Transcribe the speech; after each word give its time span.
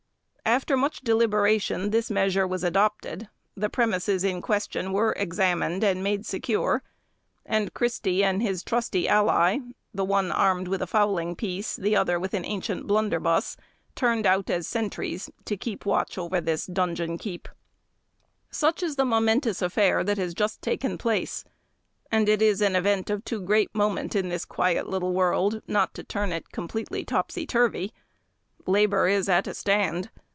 After 0.43 0.75
much 0.75 0.99
deliberation 0.99 1.91
this 1.91 2.11
measure 2.11 2.45
was 2.45 2.61
adopted; 2.61 3.29
the 3.55 3.69
premises 3.69 4.25
in 4.25 4.41
question 4.41 4.91
were 4.91 5.13
examined 5.13 5.81
and 5.81 6.03
made 6.03 6.25
secure, 6.25 6.83
and 7.45 7.73
Christy 7.73 8.21
and 8.21 8.41
his 8.41 8.61
trusty 8.61 9.07
ally, 9.07 9.59
the 9.93 10.03
one 10.03 10.29
armed 10.29 10.67
with 10.67 10.81
a 10.81 10.87
fowling 10.87 11.37
piece, 11.37 11.77
the 11.77 11.95
other 11.95 12.19
with 12.19 12.33
an 12.33 12.43
ancient 12.43 12.85
blunderbuss, 12.85 13.55
turned 13.95 14.25
out 14.25 14.49
as 14.49 14.67
sentries 14.67 15.29
to 15.45 15.55
keep 15.55 15.85
watch 15.85 16.17
over 16.17 16.41
this 16.41 16.65
donjon 16.67 17.17
keep. 17.17 17.47
[Illustration: 17.47 18.17
The 18.49 18.51
Guard] 18.51 18.55
Such 18.57 18.83
is 18.83 18.95
the 18.97 19.05
momentous 19.05 19.61
affair 19.61 20.03
that 20.03 20.17
has 20.17 20.33
just 20.33 20.61
taken 20.61 20.97
place, 20.97 21.45
and 22.11 22.27
it 22.27 22.41
is 22.41 22.59
an 22.59 22.75
event 22.75 23.09
of 23.09 23.23
too 23.23 23.39
great 23.39 23.73
moment 23.73 24.17
in 24.17 24.27
this 24.27 24.43
quiet 24.43 24.89
little 24.89 25.13
world 25.13 25.61
not 25.65 25.93
to 25.93 26.03
turn 26.03 26.33
it 26.33 26.51
completely 26.51 27.05
topsy 27.05 27.45
turvy. 27.45 27.93
Labour 28.67 29.07
is 29.07 29.29
at 29.29 29.47
a 29.47 29.53
stand. 29.53 30.09